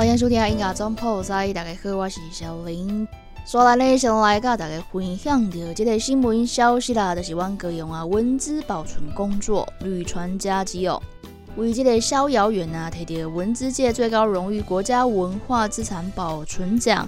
[0.00, 3.06] 欢迎收听音乐总破塞，大家好，我是小林。
[3.44, 11.02] 刷来呢，先来甲大家分享到这个新闻消息啦，就是阮各用啊文字保存工作屡传佳绩哦。
[11.56, 17.06] 为这个逍遥远啊，摕到文字界最高荣誉国家文化资产保存奖，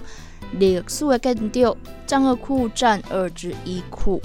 [0.59, 4.21] 历史的建筑藏二库占二之一库。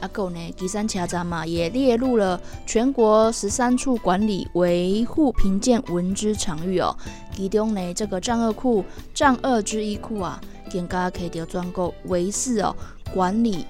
[0.00, 6.96] 啊，够呢，吉山车站嘛，也列入了全国十三处管理维护评鉴文资场域哦。
[7.36, 8.84] 其中呢，这个藏二库
[9.14, 10.40] 藏二之一库啊，
[10.72, 12.74] 更加可以得专购维四哦
[13.12, 13.64] 管理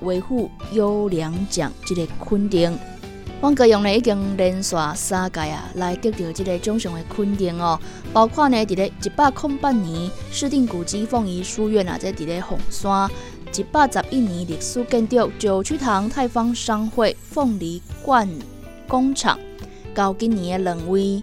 [0.00, 2.76] 维护优良奖这个肯定。
[3.40, 7.78] 阮个用呢已经连续三届啊，来得到这个奖项的肯定哦。
[8.12, 13.08] 包括呢，伫咧一百空八年，市定古迹凤仪书院啊，在伫咧凤山。
[13.54, 18.28] 一百十一年历史建筑九曲堂泰方商会凤梨罐
[18.86, 19.38] 工厂，
[19.94, 21.22] 到今年的两位，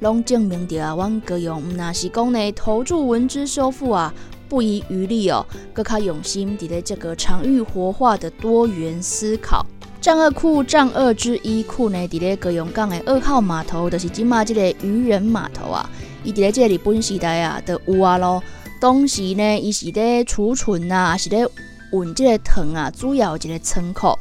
[0.00, 4.12] 拢证明着啊，阮各用毋那是讲呢，投注文资修复啊，
[4.48, 9.64] 不遗余力哦，更较用心伫咧这个场域活化的多元思考。
[10.00, 15.88] 战二库战二之一库呢，伫咧各用港的二号码头，就是即嘛即个渔人码头啊，
[16.24, 18.42] 伊伫咧即个日本时代啊，的有啊咯。
[18.78, 21.46] 当时呢，伊是咧储存啊，是咧
[21.92, 24.16] 运即个糖啊，主要一个仓库。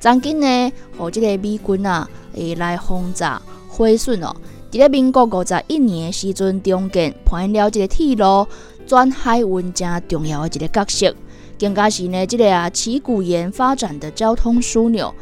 [0.00, 4.34] 曾经呢，互即个美军啊，会来轰炸毁损哦。
[4.70, 8.46] 伫咧民国五十一年的时阵，中建扮演了即个铁路
[8.86, 11.14] 转海运正重要的一个角色，
[11.58, 15.14] 更加是呢，即个啊，旗鼓岩发展的交通枢纽。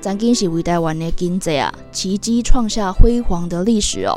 [0.00, 4.14] 曾经是为台湾的经济啊，奇迹创下辉煌的历史哦。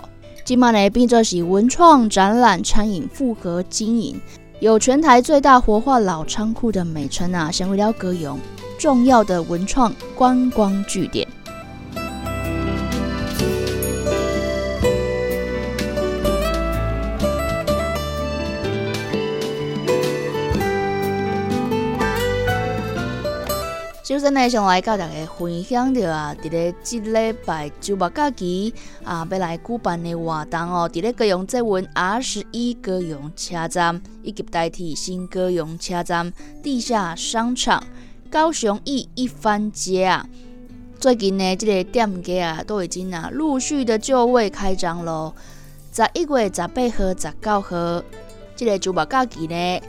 [0.51, 4.19] 今嘛呢，变作是文创展览、餐饮复合经营，
[4.59, 8.38] 有全台最大活化老仓库的美称啊，成为了各有
[8.78, 11.25] 重要的文创观光据点。
[24.11, 28.73] 首先呢，想来甲大家分享着啊，伫咧即礼拜周末假期
[29.05, 30.89] 啊，要来举办的活动哦。
[30.91, 37.81] 伫咧高雄这文 R 十一高雄车站，以及代替新高雄车站地下商场
[38.29, 40.28] 高雄义一番街啊。
[40.99, 45.33] 最近呢，即个店家啊，都已经啊陆续的就位开张咯。
[45.93, 48.03] 十一月十八号、十九号，
[48.57, 49.81] 即个周末假期呢。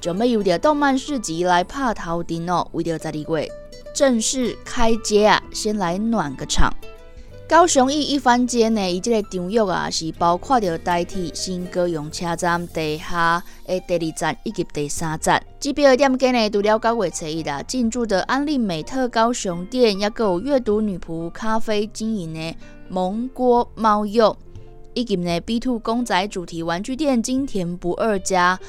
[0.00, 3.50] 准备有着动漫市集来拍头阵哦，为了十二月
[3.94, 6.72] 正式开街啊，先来暖个场。
[7.48, 15.42] 高雄一一番街呢，伊即个场域啊，是包括着代替新高雄车站地下的第二站以及第三站。
[15.58, 22.54] 这边的店家呢，除了九月初一啦，进驻的安利美特高雄店，也有阅读女仆咖啡经营的
[22.90, 24.36] 蒙锅猫肉，
[24.92, 28.60] 以及呢 B Two 公仔主题玩具店金田不二家。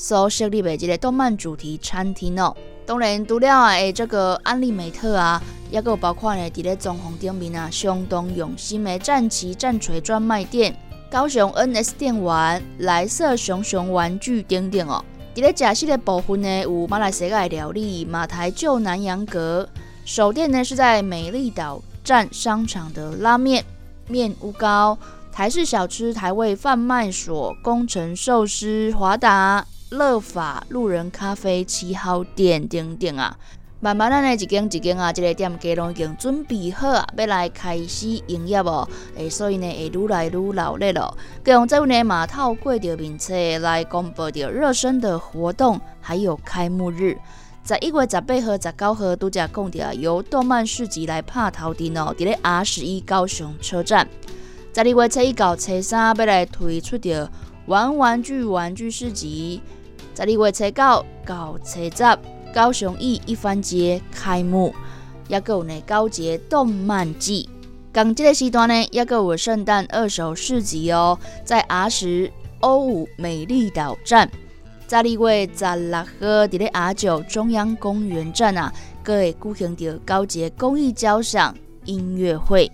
[0.00, 2.56] 所设立的这个动漫主题餐厅哦，
[2.86, 10.74] 当然除了诶这个安利美特啊，也有包括呢伫咧中红顶面啊相当用心的战旗战锤专卖店、
[11.10, 15.04] 高雄 NS 电玩、来色熊熊玩具等等哦。
[15.34, 19.68] 伫咧食食的部分呢，有马来西亚料理马台旧南洋阁，
[20.06, 23.62] 首店呢是在美丽岛站商场的拉面
[24.08, 24.96] 面屋糕、
[25.30, 29.66] 台式小吃台味贩卖所、工程寿司华达。
[29.90, 33.36] 乐法路人咖啡七号店等等啊，
[33.80, 38.88] 慢慢的，一间一间啊，这个店家拢已经准备好啊，要来开始营业哦。
[39.16, 41.16] 诶，所以呢，会愈来愈热烈咯。
[41.42, 47.18] 各用这位呢，马套过着名册来公布着热身的活动，还有开幕日，
[47.64, 54.06] 在一月十八号、十九号都在讲着由动漫市集来拍头阵哦，伫咧 R 十一高雄车站。
[54.72, 57.28] 十二月初一到初三要来推出着
[57.66, 59.60] 玩玩具玩具市集。
[60.14, 62.18] 十二月初九到初十，
[62.52, 64.74] 高雄义一番节开幕，
[65.28, 67.48] 也有呢高节动漫季。
[67.92, 72.30] 港这个时段呢，也有圣诞二手市集哦，在 R 十
[72.60, 74.30] 欧五美丽岛站。
[74.88, 78.72] 十二月十六号，伫咧 R 九中央公园站啊，
[79.02, 81.54] 各会举行着高洁公益交响
[81.84, 82.70] 音乐会。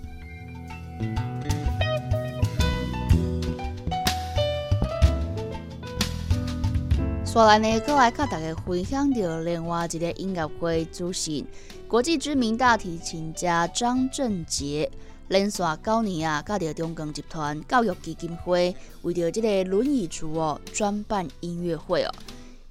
[7.44, 11.44] 来呢，过来甲大家分享到另外一个音乐会主席，
[11.86, 14.90] 国际知名大提琴家张振杰。
[15.28, 22.14] 连续九年啊，甲着中共集团教育基金会为着即个轮椅族哦，专办音乐会哦。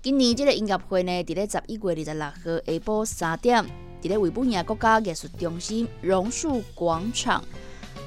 [0.01, 2.33] 今年即个音乐会呢，伫咧十一月二十六号
[2.65, 3.63] 下晡三点，
[4.01, 7.43] 伫咧维吾尔国家艺术中心榕树广场，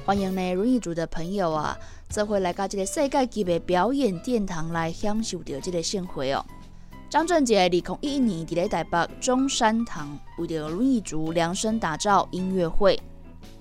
[0.09, 1.77] 欢迎呢轮椅族的朋友啊，
[2.09, 6.43] 做伙来到这个世界级的表演殿堂来享受着这个盛会哦。
[7.11, 12.99] 张震杰二零一一年伫咧台北中山堂为着轮椅族量身打造音乐会。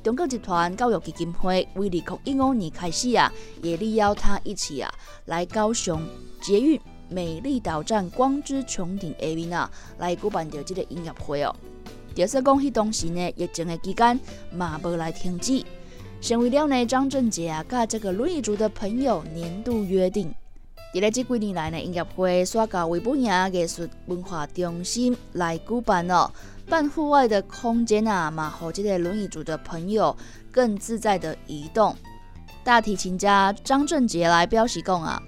[0.02, 3.30] 中国集团教育基金会为二零一五年开始啊，
[3.62, 4.90] 也力邀他一起啊，
[5.26, 6.00] 来高雄
[6.40, 6.80] 捷运
[7.10, 11.54] 美丽岛站光之穹顶 A V 啊，来举办着这个音乐会哦。
[12.16, 14.18] 特色讲，迄当时呢，疫情的期间
[14.50, 15.62] 嘛无来停止。
[16.20, 20.34] 成为了呢，张振杰啊，甲这个轮椅族的朋友年度约定，
[20.92, 26.30] 伫咧这几年来呢，音乐会刷到维吾尔艺术文化中心来举办哦。
[26.66, 30.14] 半户外的空间啊，嘛，好这个轮椅族的朋友
[30.50, 31.96] 更自在的移动。
[32.64, 35.22] 大提琴家张振杰来表示讲啊，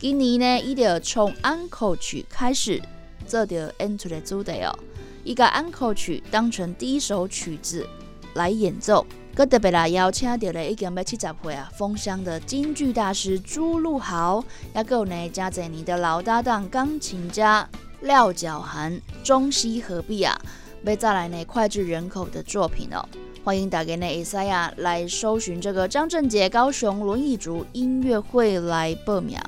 [0.00, 2.80] 今年呢，伊就从安可曲开始
[3.26, 4.76] 做着 Enter 的主题哦，
[5.22, 7.86] 伊把安可曲当成第一首曲子
[8.34, 9.06] 来演奏。
[9.34, 14.44] 佮特别来邀请到了已经要七十岁啊，封箱的京剧大师朱露豪，
[14.74, 17.66] 也有呢加在你的老搭档钢琴家
[18.02, 20.38] 廖角涵，中西合璧啊。
[20.84, 23.02] 要再来呢脍炙人口的作品哦，
[23.42, 29.38] 欢迎打给呢会使啊来搜寻这个张振杰高雄轮椅族音乐会来报名。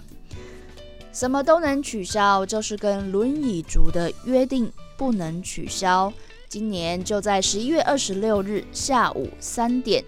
[1.12, 6.10] 什么都能取消，就是跟轮椅族的约定不能取消。
[6.54, 10.04] 今年就在十一月二十六日下午三点，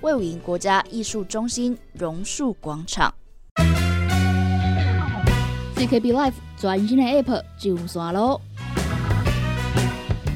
[0.00, 3.12] 魏武营国家艺术中心榕树广场。
[5.76, 8.40] CKB Life 全新的 App 上线喽！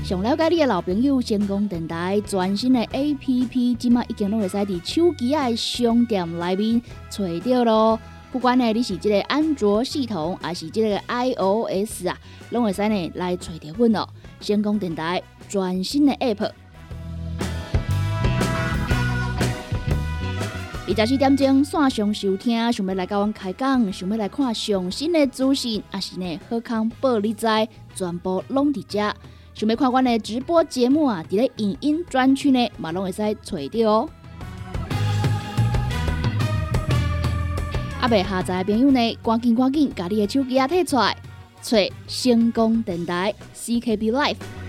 [0.05, 7.99] 想了解你的老朋友，先锋电台全新的 A P P，即马已经都会使伫手机爱商店内面找到咯。
[8.31, 12.19] 不管呢你是即个安卓系统，还是即个 I O S 啊，
[12.51, 14.07] 拢会使呢来找到阮哦。
[14.43, 16.51] 先锋电台全新的 App，
[20.89, 27.47] 二十四点钟线上收听，想要来跟阮开讲，想要来看上新的资讯，还是呢好康报你知，
[27.95, 29.15] 全部拢伫遮。
[29.55, 34.09] 想要看阮的直播节目啊，伫咧影音专区呢，嘛拢会使找到哦。
[38.01, 41.17] 阿未下载的朋友呢，赶紧赶紧，把你的手机啊摕出来，
[41.63, 41.77] 找
[42.09, 44.62] 成功电台 CKB Life。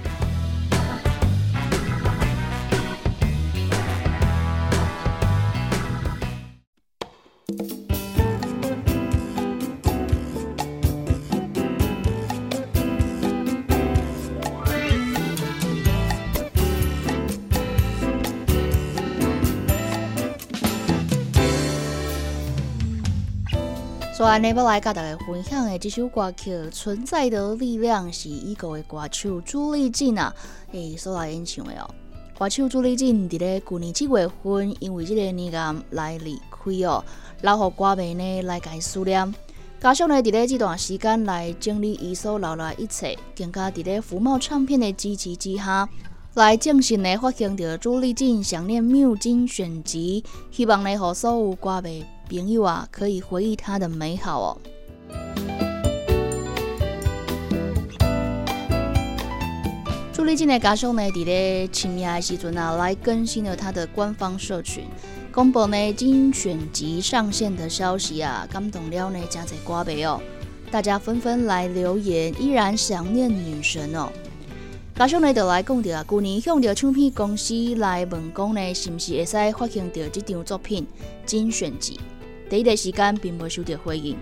[24.24, 30.34] 所以呢，要来甲大家分享的这首歌曲《存在的力量》是伊个的歌手朱丽静啊，
[30.72, 31.94] 诶所来演唱的哦。
[32.39, 37.03] 歌手朱丽静伫咧去年七月份，因为这个年癌来离开哦，
[37.42, 39.36] 留互歌迷呢来伊思念。
[39.82, 45.89] 加上呢，伫咧这段时间来整理伊所留来一切，更加伫咧福茂唱片的支持之下，
[46.36, 52.06] 来正式呢发行着朱丽静想念缪精选集，希望呢，和所有歌迷。
[52.30, 54.58] 朋友啊，可以回忆他的美好哦。
[60.12, 64.86] 朱丽静的家乡呢，伫咧清明的时阵啊，来更新了他的官方社群，
[65.32, 70.22] 公布呢精选集上线的消息啊，感动了呢真侪歌迷哦，
[70.72, 74.10] 大家纷纷来留言，依然想念女神哦。
[74.96, 80.86] 家乡呢就来讲着啊，去年向着唱片公司来问讲呢，是毋是会使发行着这张作品
[81.26, 82.00] 精选集？
[82.48, 84.16] 第一个时间并无收到回应，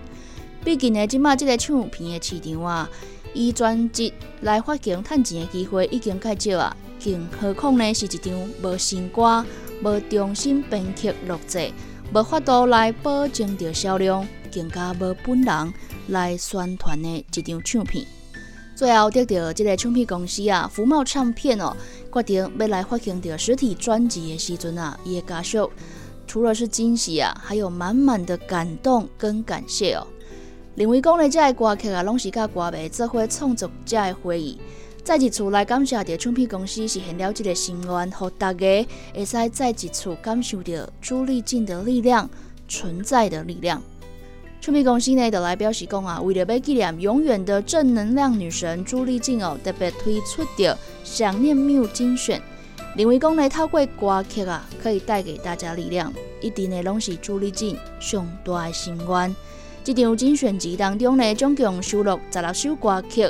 [0.64, 2.90] 毕竟呢，即马即个唱片的市场啊，
[3.34, 9.44] 以专辑来发行赚钱的机会已经较少啊，更何况呢是一张无新歌、
[9.84, 11.70] 无重新编曲录制、
[12.14, 15.74] 无法度来保证着销量，更加无本人
[16.08, 18.06] 来宣传的一张唱片。
[18.82, 21.72] 最后得到即个唱片公司啊，福茂唱片哦，
[22.12, 25.70] 决定要来发行着实体专辑的时阵啊，伊的家属。
[26.26, 30.04] 除了是惊喜啊，还有满满的感动跟感谢哦。
[30.74, 34.58] 另外讲呢，这个歌曲啊，拢是甲歌迷做伙创作者的回忆。
[35.04, 38.84] 再一次来感谢着唱片公司实现了这个心愿，互大家
[39.14, 42.28] 会使再一次感受到朱丽静的力量
[42.66, 43.80] 存在的力量。
[44.62, 52.40] 唱片公司呢，就来表示讲啊，为了要纪念永远的正能量女神朱丽静哦，特别推出着想念缪精选。
[52.94, 59.34] 另外讲呢，透过歌曲啊，可以带给大家力量，一定呢拢是朱丽静上大的心愿。
[59.82, 63.28] 这张精选集当中呢，总共收录十六首歌曲。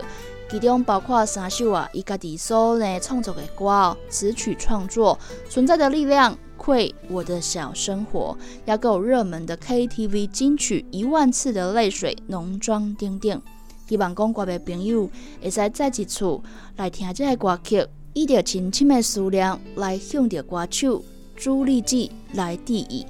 [0.51, 13.43] 其中包括三首啊，伊家己所呢创作的歌哦，词曲创作存在的力量，愧我的小生活，也够热门的 KTV 金曲一万次的泪水，浓妆等等。
[13.89, 15.11] 希望讲歌的朋友
[15.43, 16.41] 会使再一次
[16.77, 21.03] 来听这个歌曲，以着深深的思念来向着歌手
[21.35, 23.05] 朱丽静来致意。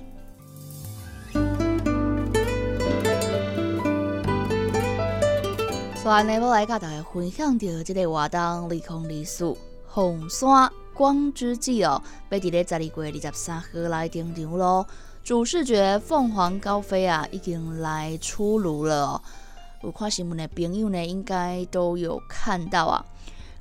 [6.02, 14.87] 所以呢，要来甲大家分享到这个活动离空离数红山光之际哦，要伫咧十二月二十三号来登场咯。
[15.25, 19.22] 主视觉凤凰高飞啊，已经来出炉了。
[19.82, 23.04] 有看新闻的朋友呢，应该都有看到啊。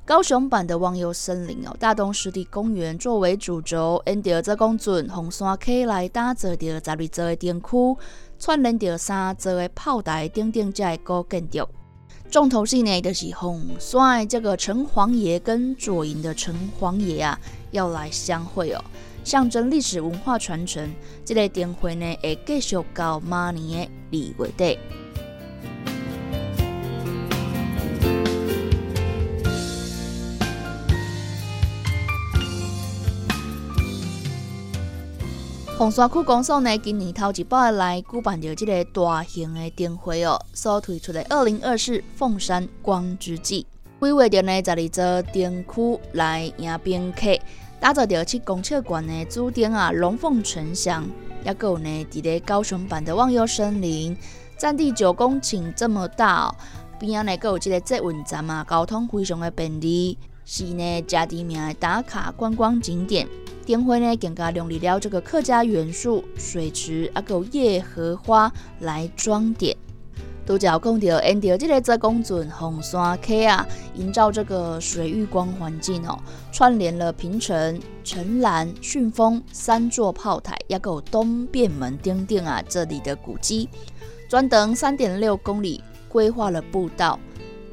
[0.04, 7.96] 高雄版的忘忧森林哦，大东湿地公园作为主轴，沿着这公准红山溪来打造着十二座的灯区，
[8.38, 11.68] 串联着三座的炮台等等这个建筑。
[12.32, 17.38] 重头戏呢，就是红帅这个城隍爷跟左营的城隍爷啊，
[17.72, 18.82] 要来相会哦，
[19.22, 20.90] 象征历史文化传承。
[21.26, 24.78] 这个灯会呢，会继续到明年的二月底。
[35.82, 43.66] 红山区公所呢，今年头一摆来举办着这个大型的灯会哦，所推出的二零二四凤山光之季，
[43.98, 47.36] 规划着呢十二座灯区来迎宾客，
[47.80, 51.04] 打造着七公尺高的主灯啊，龙凤呈祥。
[51.44, 54.16] 也有呢，伫咧高雄版的忘忧森林，
[54.56, 56.54] 占地九公顷这么大哦，
[57.00, 63.26] 边啊呢，佮有这个捷运站啊，交通非常的便利，是呢，加知名的打卡观光景点。
[63.64, 69.76] 灯会呢更加用力了这个客家元素，水池啊，有夜荷花来装点。
[70.44, 76.18] 都叫讲到，沿着这个泽公圳红山溪啊，营造这个水域光环境哦，
[76.50, 83.68] 串联了平城、城南、顺丰三座炮台，也有东便门等等啊，这里的古迹，
[84.28, 87.16] 专等三点六公里规划了步道。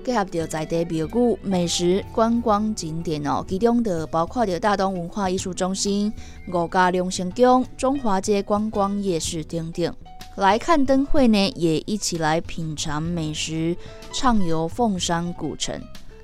[0.10, 6.12] 结合着在地庙宇、美食、观光景点哦，其中的包括着大东文化艺术中心、
[6.52, 9.94] 五家龙兴宫、中华街观光夜市等等。
[10.36, 13.78] 来看灯会呢，也一起来品尝美食，
[14.12, 15.80] 畅游凤山古城。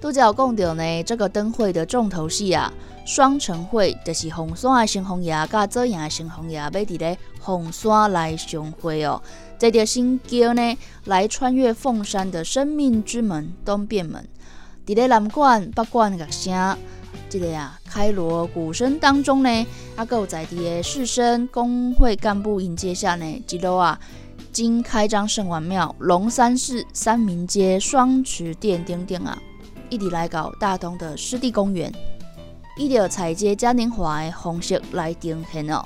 [0.06, 2.72] 拄则有讲到呢，这个灯会的重头戏啊，
[3.08, 9.20] 双城会就是红山的新红爷甲这样的新红爷要伫咧红山来相会哦。
[9.58, 14.24] 这条新桥呢，来穿越凤山的生命之门东便门，
[14.86, 16.78] 伫咧南馆、北馆乐声，
[17.28, 24.00] 这个啊开锣鼓声当中呢，啊，有在地的士绅、工会干部迎接下呢，一路啊，
[24.52, 29.36] 经开张圣王庙、龙山寺、三明街、双池店等等啊，
[29.90, 31.92] 一直来到大东的湿地公园，
[32.78, 35.84] 一条采接嘉年华的方式来呈现哦。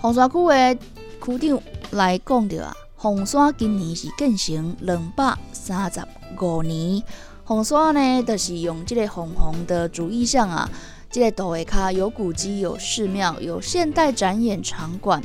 [0.00, 0.74] 红山区的
[1.20, 1.60] 区长
[1.92, 2.74] 来讲着啊。
[2.96, 6.00] 红山今年是建成两百三十
[6.40, 7.02] 五年，
[7.44, 10.66] 红山呢，就是用这个红红的主意象啊，
[11.10, 15.22] 这个岛下卡有古迹、有寺庙、有现代展演场馆，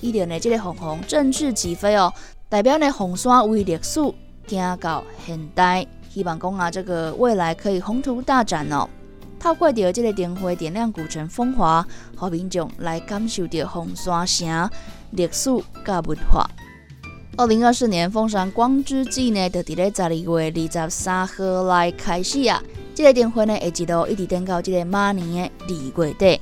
[0.00, 2.12] 一点呢，这个红红正式起飞哦，
[2.48, 4.12] 代表呢红山为历史
[4.48, 8.88] 行到现代，希望讲啊，这个未来可以宏图大展哦。
[9.38, 11.86] 透过着这个灯会点亮古城风华，
[12.16, 14.70] 和民众来感受着红山城
[15.12, 15.48] 历史
[15.86, 16.50] 甲文化。
[17.36, 22.60] 二零二四年凤山光之季呢，就伫咧十二月二十三号来开始啊。
[22.94, 26.40] 这个灯会呢，会一路一直等到这个马年的二月底。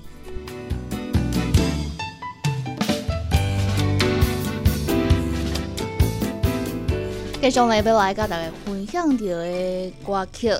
[7.41, 10.53] 继续来要来甲大家分享到的歌曲，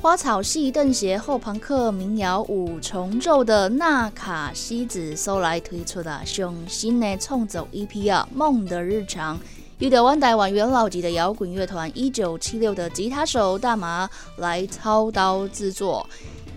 [0.00, 9.36] 花草系邓鞋后朋克民谣五重奏的纳卡西子收来推出的上新的创作 EP 啊，《梦的日常》。
[9.78, 16.08] 由台湾台湾元老级的摇滚乐团一九七六的吉他手大麻来操刀制作。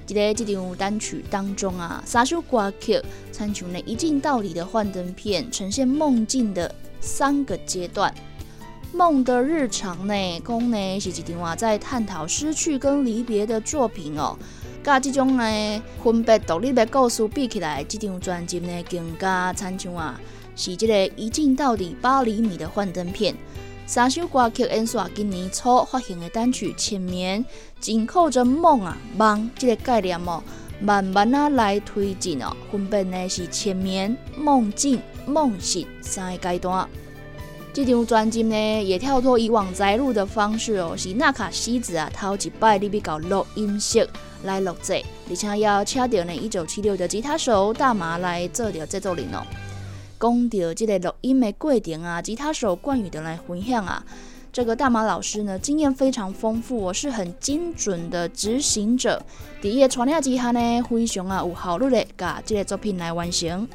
[0.06, 3.02] 在这张单曲当中啊，三首歌曲
[3.34, 8.14] 参照呢一镜到底的幻灯片，呈现梦境的三个阶段。
[8.94, 10.14] 梦的日常呢，
[10.48, 14.38] 讲呢是一张啊在探讨失去跟离别的作品哦。
[14.84, 20.20] 甲这种呢分别独立的故事比起来，这张专辑呢更加参像啊，
[20.56, 23.36] 是这个一镜到底八厘米的幻灯片。
[23.88, 27.44] 三首歌曲演刷今年初发行的单曲《前面》，
[27.80, 30.44] 紧扣着梦啊梦这个概念哦，
[30.80, 32.56] 慢慢啊来推进哦。
[32.72, 36.88] 分别呢是前面、梦境、梦醒三个阶段。
[37.74, 44.08] 这张专辑呢，也跳脱以往摘录的方式哦，是纳卡西子啊头一摆你比较录音室
[44.44, 49.42] 来录制，而且要请到呢一九七六的吉他手大麻来做着制作人哦。
[50.20, 54.06] 讲到这个录音的过程啊，吉他手冠宇的来分享啊，
[54.51, 59.20] 这个大麻老师呢经验非常丰富，我是很精准的执行者，
[59.63, 63.68] 第一传下之下呢，非常啊有效率的把这个作品来完成。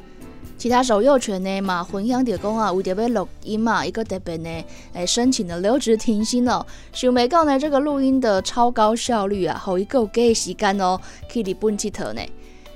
[0.59, 4.49] 其他手幼权呢嘛，分享着讲啊，为着要录音嘛，一个特别呢，
[4.91, 6.65] 诶，申请的留职停薪哦。
[6.91, 10.99] 想袂到呢，这个录音的超高效率啊，好一个给时间哦，
[11.31, 12.21] 去日本佚佗呢。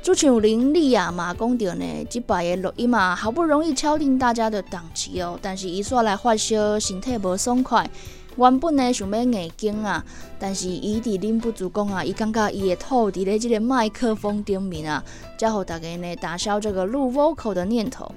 [0.02, 7.90] 就像林丽啊嘛，讲着呢，即摆的录音嘛，好不容易敲定大家的档期哦，但是伊煞来发烧，身体无爽快。
[8.36, 10.04] 原本呢想要硬经啊，
[10.40, 15.04] 但是伊伫忍不住讲啊，伊感觉伊的吐伫咧即个麦克风顶面啊，
[15.38, 18.12] 才互大家呢打消这个录 vocal 的念头。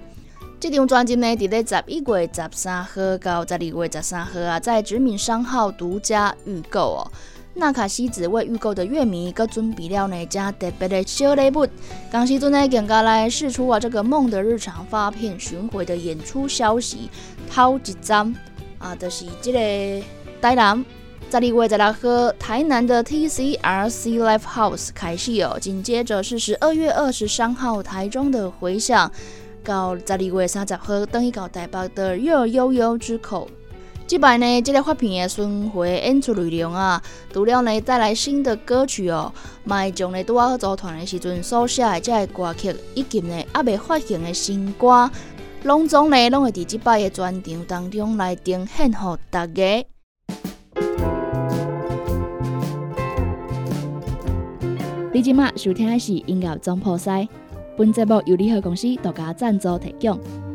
[0.59, 7.11] 这张专辑呢，伫咧十一月十三号到十二月十三号啊，在殖民商号独家预购哦。
[7.59, 11.67] 纳卡西子为预购的乐迷，搁准备了呢加特别的小礼物。
[12.11, 17.11] 当时阵呢，更加来试出啊这个梦的日常发片巡回的演出消息，
[17.51, 18.35] 头一张。
[18.79, 20.05] 啊，就是这个
[20.41, 20.85] 台南，
[21.31, 29.11] 十二月十六号台南的 TCRC Live House 开始哦，紧接着是十二月二十三号台中的回响，
[29.65, 33.49] 到十二月三十号等于到台北的热悠悠之口。
[34.09, 39.33] 这摆呢，这个发片的巡回演出内容啊，除了呢带来新的歌曲哦，
[39.65, 45.11] 卖将呢拄啊组团的时阵所写的这个歌曲，以及呢还未发行的新歌。
[45.67, 48.99] 拢总呢，拢会伫即摆的专场当中来呈现给
[49.31, 49.85] 大家。
[55.13, 57.29] 你即马收听的是音乐总破塞，
[57.77, 60.46] 本节目由联合公司独家赞助提供。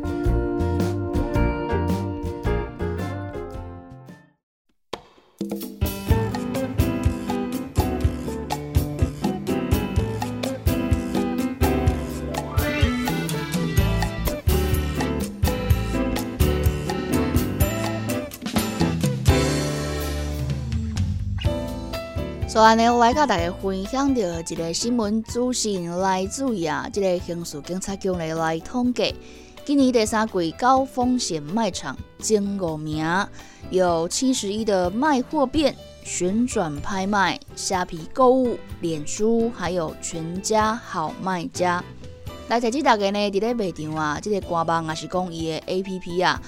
[22.62, 29.16] 所以呢，来甲大家分享着一个新闻资讯，来自于啊，这个刑事警察局呢来统计，
[29.64, 33.04] 今年第三季高风险卖场前五名
[33.70, 41.82] 有七十一的卖货变、旋转拍卖、虾皮购物、脸书，还有全家好卖家。
[42.46, 46.40] 来提醒大家呢，伫咧卖场啊，这个官网也是讲伊的 A P P 啊。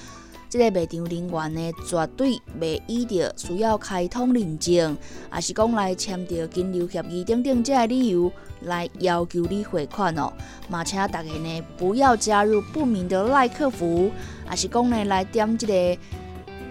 [0.54, 4.96] 这个卖场人员呢，绝对袂依着需要开通认证，
[5.34, 10.32] 也是讲来签订金流协议等等这个理由来要求你汇款哦。
[10.68, 14.12] 嘛，请大家呢不要加入不明的赖客服，
[14.48, 16.00] 也是讲呢来点这个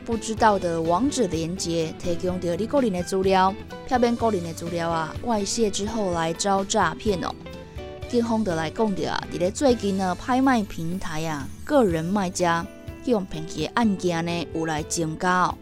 [0.06, 3.54] 不知道的网址链接，提供着你个人的资料，
[3.86, 7.30] 漂边个人的资料啊外泄之后来招诈骗哦。
[8.08, 12.66] 警方的来讲着啊，伫咧最近呢拍卖平台啊，个人卖家。
[13.12, 15.58] 用骗去的案件呢，有来增加哦。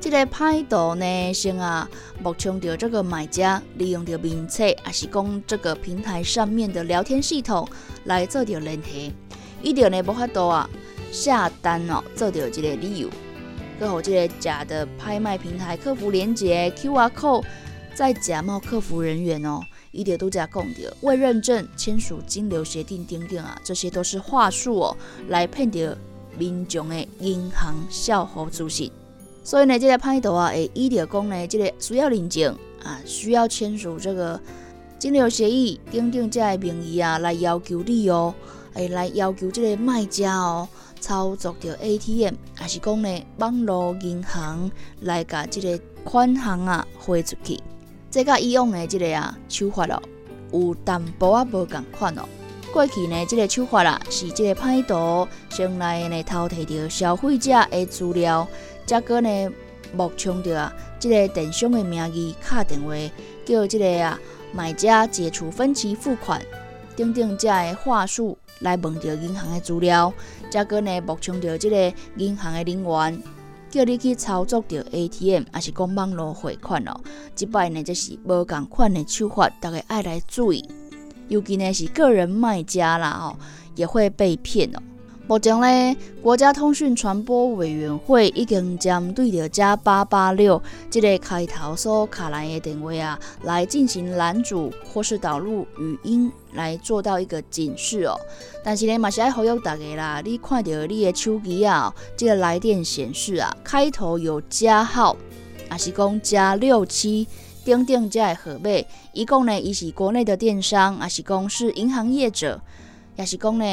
[0.00, 1.88] 这个歹徒呢，先啊，
[2.20, 7.68] 目前着这个买家利用着名册，也是讲这个平台上面的聊天系统
[8.06, 9.12] 来做着联系，
[9.62, 10.68] 伊着呢无法度啊
[11.12, 13.08] 下单哦，做着这个理由，
[13.78, 17.44] 搁好这个假的拍卖平台客服连接 QR code，
[17.94, 19.60] 再假冒客服人员哦，
[19.92, 24.96] 伊着都在讲着未认证签署金流协定等等啊，这些都是话术哦，
[25.28, 25.96] 来骗着。
[26.38, 28.90] 民众的银行销户资讯，
[29.44, 34.40] 所以呢，这个歹徒啊，会依照讲呢，这个需要认证啊，需要签署这个
[34.98, 38.34] 金流协议，等等这个名义啊，来要求你哦，
[38.72, 40.68] 会来要求这个卖家哦，
[41.00, 47.60] 操作着 ATM，还是讲呢，网络银行来甲这个款项啊汇出去，
[48.10, 50.02] 这甲以往的这个啊手法咯，
[50.52, 52.22] 有淡薄啊无共款哦。
[52.72, 58.48] 过去呢，这个手法啦，是这个歹徒先来呢偷摕到消费者的资料，
[58.86, 59.28] 再个呢
[59.94, 62.94] 冒充着啊，这个电商的名义敲电话，
[63.44, 64.18] 叫这个啊
[64.54, 66.40] 买家解除分期付款，
[66.96, 70.10] 等等这的话术来问着银行的资料，
[70.50, 73.22] 再个呢冒充着这个银行的人员，
[73.70, 76.98] 叫你去操作着 ATM，还是讲网络汇款哦。
[77.34, 80.66] 即摆呢，这是无共款的手法，大家爱来注意。
[81.28, 83.36] 尤其呢是个人卖家啦哦，
[83.74, 84.78] 也会被骗哦。
[85.28, 98.18] 目前呢，国家通讯传播委员会已经针对着加八八六这个开头所卡来的电话啊，来进行拦阻或是导入语音来做到一个警示哦。
[98.64, 105.16] 但是呢，嘛是爱呼吁大家啦，你看到你的手机啊，这个来电显示啊，开头有加号，
[105.68, 107.26] 还是讲加六七，
[107.64, 108.70] 等等这个号码，
[109.12, 112.60] 一共呢，伊是国内的电商，还是讲是银行业者，
[113.16, 113.64] 也是讲呢？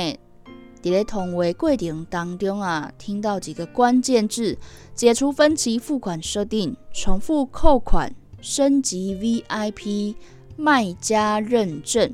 [0.81, 4.57] 伫咧通话过程当中啊，听到几个关键字：
[4.95, 10.15] 解除分期付款设定、重复扣款、升级 VIP、
[10.55, 12.13] 卖家认证。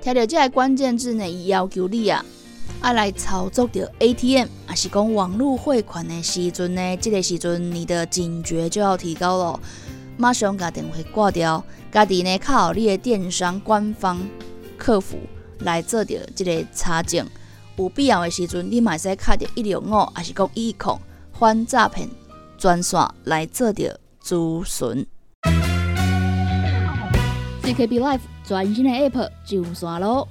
[0.00, 2.24] 听到这个关键字呢，伊要求你啊，
[2.80, 6.96] 爱来操作着 ATM，还是讲网络汇款的时阵呢？
[6.96, 9.60] 这个时阵你的警觉就要提高了，
[10.16, 14.18] 马上把电话挂掉，家己呢靠你的电商官方
[14.76, 15.18] 客服
[15.60, 17.26] 来做着这个查证。
[17.76, 21.00] 有必要的时阵，你嘛使卡着一六五，还是讲一控
[21.32, 22.08] 反诈骗
[22.56, 25.06] 专线来做着咨询。
[27.64, 30.28] CKB Life 全新的 App 上线咯！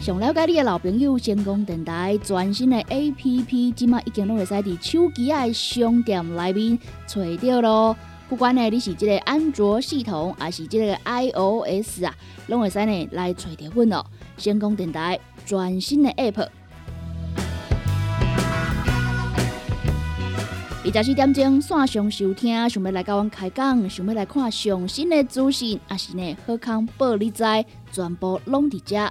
[0.00, 7.96] 想了解你的老朋友，成功电台全新的 App，即马已经拢会使伫手机的商店内面找到咯。
[8.28, 12.14] 不管呢你是即个安卓系统，还是即个 iOS 啊，
[12.46, 14.04] 拢会使呢来找着阮哦。
[14.36, 15.18] 成功电台。
[15.44, 16.46] 全新的 App，
[20.84, 27.42] 二十四点钟线上收听，想要来跟阮开讲，想要来看上新的资讯，还是呢好康报你知，
[27.90, 29.10] 全部拢伫遮。